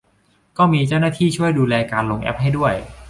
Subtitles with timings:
[0.57, 2.73] ก็มีเจ้าหน้าที่ช่วยดูแลการลงแอปให้ด้วย